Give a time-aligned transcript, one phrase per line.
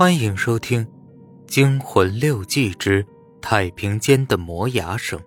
[0.00, 0.82] 欢迎收听
[1.44, 3.06] 《惊魂六记之
[3.42, 5.20] 太平间的磨牙声》，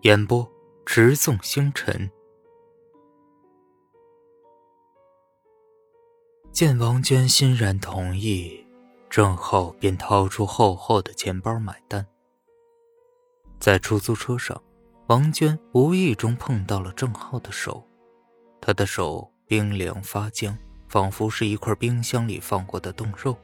[0.00, 0.44] 演播：
[0.84, 2.10] 直纵星辰。
[6.50, 8.66] 见王娟欣然同意，
[9.08, 12.04] 郑浩便掏出厚厚的钱包买单。
[13.60, 14.60] 在出租车上，
[15.06, 17.86] 王娟无意中碰到了郑浩的手，
[18.60, 23.38] 他的手冰凉发僵，仿佛是一块冰箱里放过的冻肉。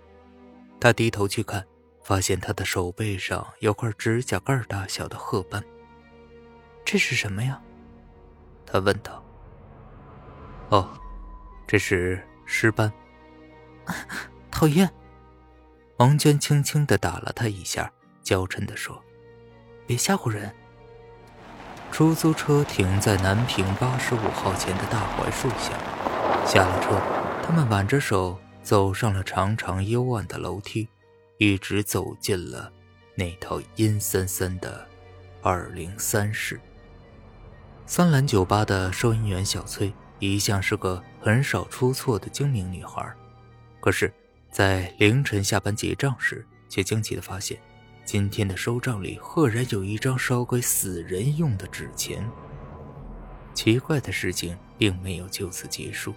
[0.82, 1.64] 他低头去看，
[2.02, 5.62] 发现他的手背上有块指甲盖大小的褐斑。
[6.84, 7.62] 这是什么呀？
[8.66, 9.24] 他问道。
[10.70, 10.90] 哦，
[11.68, 12.92] 这是尸斑。
[14.50, 14.90] 讨厌。
[15.98, 17.88] 王娟轻轻的打了他一下，
[18.20, 19.00] 娇嗔的说
[19.86, 20.52] ：“别吓唬人。”
[21.92, 25.78] 出租车停在南平八十五号前的大槐树下，
[26.44, 27.00] 下了车，
[27.46, 28.36] 他们挽着手。
[28.62, 30.88] 走上了长长幽暗的楼梯，
[31.38, 32.72] 一直走进了
[33.14, 34.86] 那套阴森森的
[35.42, 36.60] 二零三室。
[37.86, 43.12] 三蓝酒吧的收银员小崔一向是个很少出错的精明女孩，
[43.80, 44.12] 可是，
[44.50, 47.58] 在凌晨下班结账时，却惊奇的发现，
[48.04, 52.24] 今天的收账里赫然有一张烧给死人用的纸钱。
[53.52, 56.14] 奇怪的事情并没有就此结束。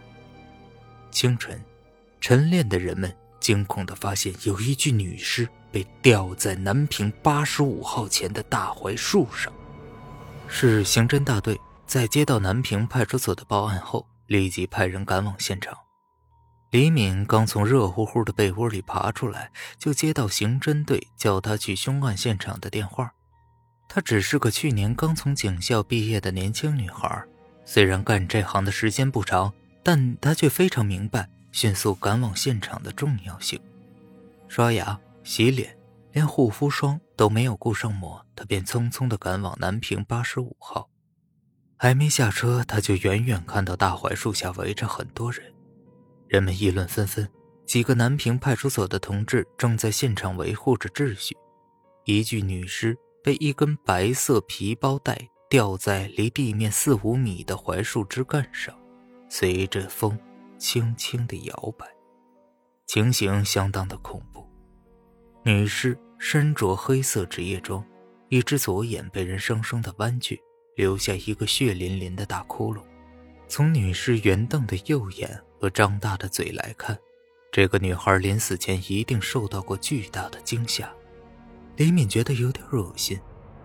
[1.10, 1.60] 清晨。
[2.28, 9.54] 晨练的人们惊恐地发现，有一具女尸被吊在南平八十五号前的大槐树上。
[10.48, 15.78] 是刑侦大队在接到南平派出所的报案后，立即派人赶往现场。
[16.72, 23.14] 李敏刚从热乎乎的被窝里爬出来，就接到刑侦队叫他去凶案现场的电话。
[23.88, 27.24] 她只是个去年刚从警校毕业的年轻女孩，
[27.66, 29.54] 虽然干这行的时间不长，
[29.84, 31.30] 但她却非常明白。
[31.56, 33.58] 迅速赶往现场的重要性，
[34.50, 35.74] 刷牙、洗脸，
[36.12, 40.90] 连护肤霜都没有顾上抹，他便匆匆地赶往南平八十五号。
[41.78, 45.54] 还没下车，他就远远看到大槐树下围着很多人，
[46.28, 47.26] 人们议论纷纷。
[47.66, 51.38] 几个南平派出所的同志正在现场维护着秩序。
[52.04, 55.18] 一具女尸被一根白色皮包带
[55.50, 58.78] 吊在离地面四五米的槐树枝干上，
[59.30, 60.20] 随着风。
[60.58, 61.86] 轻轻的摇摆，
[62.86, 64.48] 情形相当的恐怖。
[65.44, 67.86] 女尸身着黑色职业装，
[68.30, 70.42] 一只左眼被人生生的剜去，
[70.76, 72.82] 留下一个血淋淋的大窟窿。
[73.48, 76.98] 从女尸圆瞪的右眼和张大的嘴来看，
[77.52, 80.92] 这个女孩临死前一定受到过巨大的惊吓。
[81.76, 83.20] 李敏觉得有点恶心，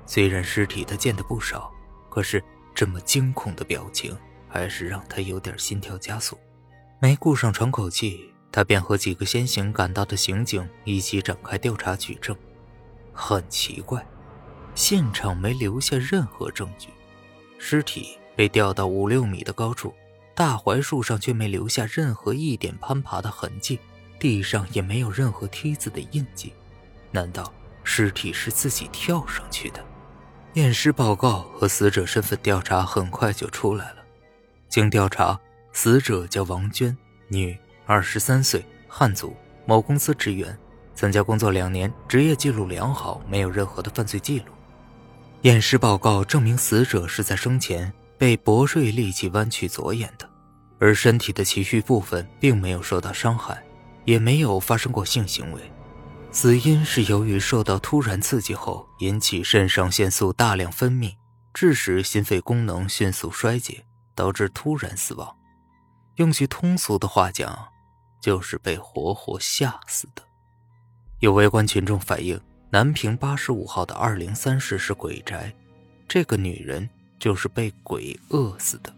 [0.04, 1.72] 虽然尸体他见得不少，
[2.10, 4.14] 可是这么惊恐的表情，
[4.48, 6.38] 还是让他有点心跳加速。
[7.02, 12.36] 没顾上喘口气，他便和几个先行赶到的刑警一起展开调查取证。
[13.10, 14.06] 很奇怪，
[14.74, 16.90] 现场没留下任何证据，
[17.58, 19.94] 尸体被吊到五六米的高处，
[20.34, 23.80] 大槐树上却没留下任何一点攀爬的痕迹，
[24.18, 26.52] 地上也没有任何梯子的印记。
[27.10, 27.50] 难道
[27.82, 29.82] 尸体是自己跳上去的？
[30.52, 34.04] 验尸报告和死者身份调查很快就出来了，
[34.68, 35.40] 经调查。
[35.72, 36.96] 死者叫王娟，
[37.28, 39.34] 女，二十三岁，汉族，
[39.66, 40.56] 某公司职员，
[40.94, 44.46] 参加工作两年，职业记录良好，没有任何的犯罪记录。
[45.42, 50.28] 验尸报告证明，死者是在生前被薄锐利器弯曲左眼的，
[50.78, 53.62] 而身体的其余部分并没有受到伤害，
[54.04, 55.62] 也没有发生过性行为。
[56.32, 61.14] 死因是由于受到突然刺激后引起肾上腺素大量分泌，
[61.54, 65.36] 致使心肺功能迅速衰竭，导致突然死亡。
[66.16, 67.68] 用句通俗的话讲，
[68.20, 70.22] 就是被活活吓死的。
[71.20, 72.40] 有围观群众反映，
[72.70, 75.54] 南平八十五号的二零三室是鬼宅，
[76.08, 76.88] 这个女人
[77.18, 78.94] 就是被鬼饿死的。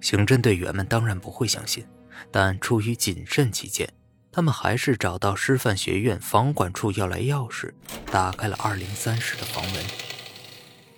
[0.00, 1.86] 刑侦队员们当然不会相信，
[2.30, 3.92] 但出于谨慎起见，
[4.32, 7.72] 他们还是找到师范学院房管处要来钥匙，
[8.10, 9.84] 打开了二零三室的房门。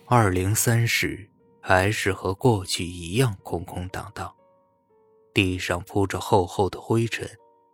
[0.06, 1.28] 二零三室
[1.60, 4.32] 还是和过去一样空空荡荡。
[5.34, 7.28] 地上铺着厚厚的灰尘，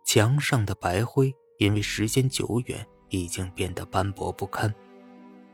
[0.05, 4.73] 墙上的白灰因为时间久远已经变得斑驳不堪。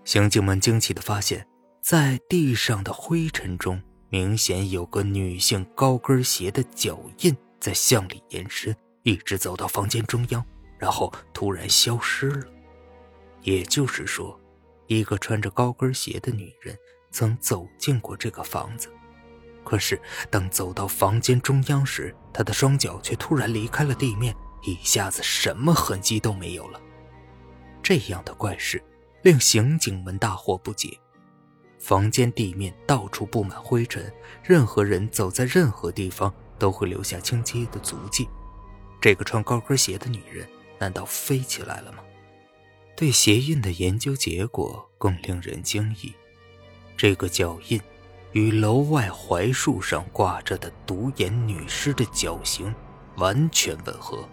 [0.04, 1.48] 刑警们惊奇地发现，
[1.82, 10.46] 在地上的灰尘中，明显有个女性高跟鞋的脚印在向里延伸，一直走到房间中央，
[10.78, 12.46] 然后突然消失了。
[13.42, 14.40] 也就是说，
[14.86, 16.78] 一个穿着高跟鞋的女人
[17.10, 18.90] 曾走进过这个房子。
[19.66, 24.34] 可是，当走到房间中央时，他的双脚却突然离开了地面，
[24.64, 26.80] 一下子什么痕迹都没有了。
[27.84, 28.82] 这样的怪事
[29.24, 30.98] 令刑警们大惑不解。
[31.80, 34.12] 房间地面到处布满灰尘，
[34.44, 38.30] 任何人走在任何地方都会留下清晰的足迹。
[39.02, 40.48] 这个穿高跟鞋的女人
[40.80, 42.00] 难道飞起来了吗？
[42.96, 46.14] 对鞋印的研究结果更令人惊异，
[46.96, 47.80] 这个脚印
[48.36, 52.76] 与楼外槐树上挂着的独眼女尸的脚型
[53.16, 54.28] 完全吻合，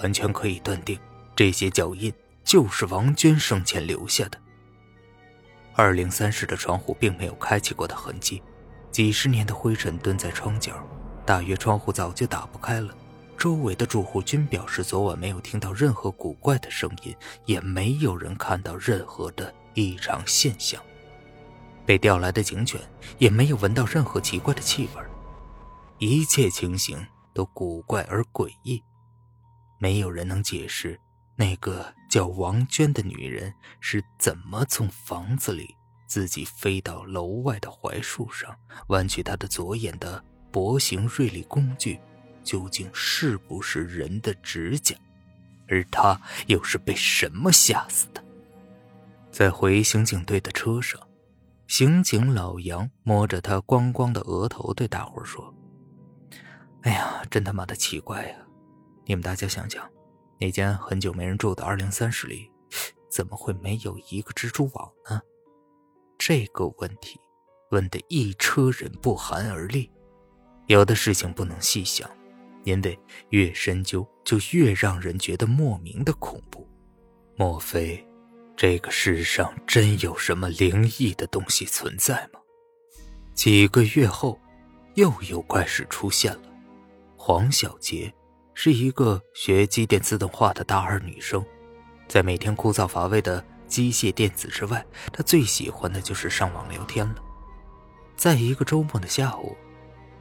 [0.00, 0.96] 完全可以断定
[1.34, 4.38] 这些脚印就是王娟生前留下的。
[5.74, 8.40] 二零三室的窗户并没有开启过的痕迹，
[8.92, 10.80] 几十年的灰尘蹲在窗角，
[11.26, 12.94] 大约窗户早就打不开了。
[13.36, 17.12] 周围的住户均表示，昨晚没有听到任何古怪的声音，
[17.46, 20.80] 也没有人看到任何的异常现象。
[21.88, 22.78] 被调来的警犬
[23.16, 25.02] 也没有闻到任何奇怪的气味，
[25.96, 27.02] 一切情形
[27.32, 28.84] 都古怪而诡异，
[29.78, 31.00] 没有人能解释。
[31.34, 35.74] 那个叫王娟的女人是怎么从房子里
[36.06, 38.54] 自己飞到楼外的槐树上，
[38.88, 41.98] 弯曲她的左眼的薄形锐利工具，
[42.44, 44.94] 究竟是不是人的指甲？
[45.68, 48.22] 而她又是被什么吓死的？
[49.32, 51.00] 在回刑警队的车上，
[51.68, 55.54] 刑警老杨摸着他光光的额头，对大伙说
[56.80, 58.36] ：“哎呀，真他妈的奇怪呀！
[59.04, 59.86] 你们大家想想。”
[60.40, 62.50] 那间很久没人住的二零三室里，
[63.10, 65.20] 怎么会没有一个蜘蛛网呢？
[66.16, 67.20] 这个问题
[67.70, 69.90] 问得一车人不寒而栗。
[70.68, 72.08] 有的事情不能细想，
[72.64, 72.98] 因为
[73.28, 76.66] 越深究就越让人觉得莫名的恐怖。
[77.36, 78.07] 莫非
[78.60, 82.40] 这个世上真有什么灵异的东西存在吗？
[83.32, 84.36] 几个月后，
[84.94, 86.42] 又有怪事出现了。
[87.16, 88.12] 黄小杰。
[88.54, 91.46] 是一个学机电自动化的大二女生，
[92.08, 97.22] 在每天枯燥乏味的机械电子之外，她最喜欢的就是上网聊天了。
[98.16, 99.56] 在一个周末的下午，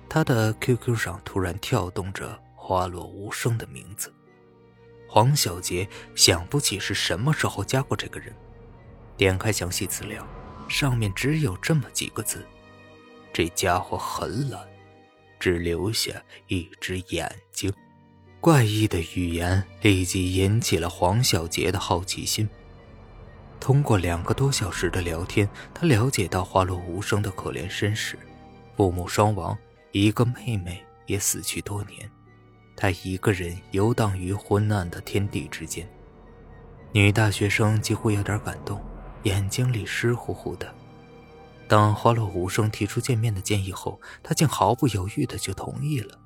[0.07, 4.13] 她的 QQ 上突然跳动着花落无声的名字。
[5.07, 8.36] 黄小杰想不起是什么时候加过这个人，
[9.15, 10.25] 点开详细资料，
[10.68, 12.45] 上面只有这么几个字：
[13.31, 14.62] 这家伙很懒，
[15.39, 16.12] 只留下
[16.48, 17.74] 一只眼睛。
[18.39, 22.48] 怪异的语言立即引起了黄小杰的好奇心。
[23.60, 28.18] 通过两个多小时的聊天，他了解到花落无声的可怜身世：
[28.75, 29.57] 父母双亡，
[29.92, 32.10] 一个妹妹也死去多年，
[32.77, 35.85] 他一个人游荡于昏暗的天地之间。
[36.94, 38.81] 女大学生几乎有点感动，
[39.24, 40.74] 眼睛里湿乎乎的。
[41.68, 46.18] 当花落无声提出见面的建议后，他竟毫不犹豫的就同意了。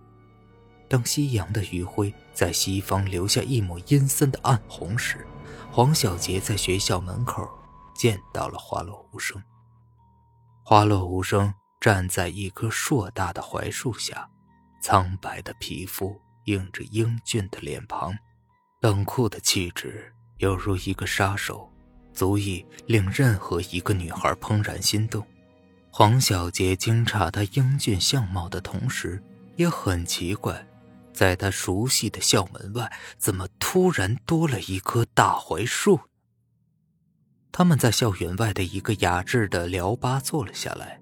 [0.87, 5.25] 当夕阳的余晖在西方留下一抹阴森的暗红时，
[5.71, 7.49] 黄小杰在学校门口
[7.95, 9.41] 见到了花落无声。
[10.63, 14.29] 花落无声站在一棵硕大的槐树下，
[14.81, 18.17] 苍白的皮肤映着英俊的脸庞，
[18.81, 21.71] 冷酷的气质犹如一个杀手，
[22.13, 25.25] 足以令任何一个女孩怦然心动。
[25.91, 29.21] 黄小杰惊诧他英俊相貌的同时，
[29.55, 30.67] 也很奇怪。
[31.13, 35.99] 在他熟悉的校门外，怎么突然多了一棵大槐树？
[37.51, 41.01] 他们在校园外的一个雅致的聊吧坐了下来，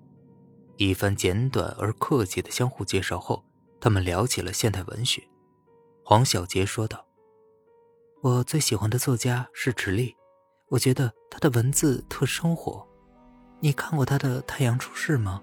[0.77, 3.45] 一番简短而客气的相互介绍后，
[3.79, 5.28] 他们聊起了现代文学。
[6.09, 7.05] 黄小杰说道
[8.23, 10.15] ：“我最喜欢的作家是直立，
[10.69, 12.83] 我觉得他的文字特生活。
[13.59, 15.39] 你看过他的《太阳出世》吗？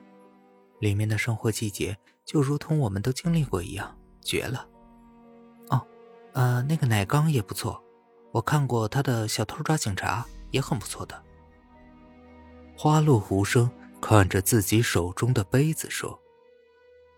[0.81, 4.69] 里面的生活季节就如同我们都经历过一样。”绝了，
[5.69, 5.87] 哦，
[6.33, 7.81] 呃，那个奶缸也不错，
[8.33, 11.23] 我看过他的小偷抓警察也很不错的。
[12.77, 13.71] 花落无声
[14.01, 16.21] 看着自己手中的杯子说：“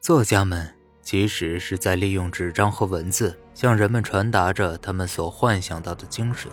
[0.03, 0.78] 作家们
[1.09, 6.53] 其实是在利用纸张和文字，向人们传达着他们所幻想到的精神。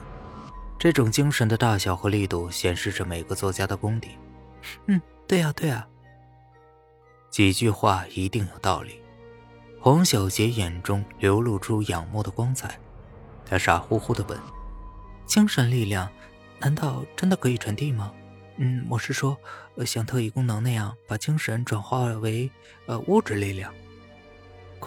[0.80, 4.12] 这种精神的大小和力度，显示着每个作家的功底。”
[4.88, 5.86] 嗯，对呀，对呀，
[7.30, 9.02] 几句话一定有道理。
[9.82, 12.80] 黄小杰眼中流露出仰慕的光彩，
[13.46, 14.40] 他傻乎乎的问
[15.28, 16.10] ：“精神力量，
[16.60, 18.10] 难道真的可以传递吗
[18.56, 19.38] ？”“嗯，我是说，
[19.86, 22.50] 像特异功能那样把精神转化为
[22.86, 23.70] 呃物质力量。”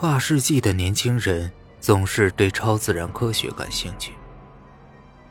[0.01, 1.51] 跨世纪的年轻人
[1.81, 4.13] 总是对超自然科学感兴趣。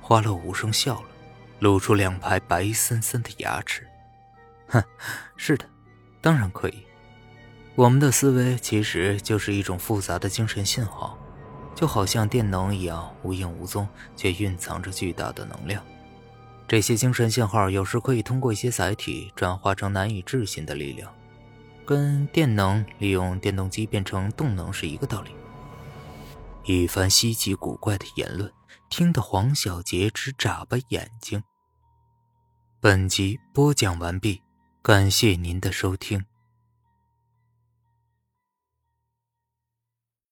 [0.01, 1.07] 花落无声笑了，
[1.59, 3.87] 露出两排白森森的牙齿
[4.67, 4.83] ：“哼，
[5.37, 5.63] 是的，
[6.19, 6.83] 当然可以。”
[7.75, 11.17] 我们的思维其实就是一种复杂的精神信号，
[11.73, 15.81] 就好像电能一样无影无踪，却蕴藏着巨大的能量。
[16.67, 21.09] 这些精神信号有时可以通过一些载体转化成难以置信的力量，
[21.87, 25.31] 跟电能利用电动机变成动能是一个道理。
[26.65, 28.51] 一番稀奇古怪的言论，
[28.89, 31.41] 听得黄小杰直眨巴眼睛。
[32.81, 34.43] 本集播讲完毕，
[34.81, 36.25] 感谢您的收听。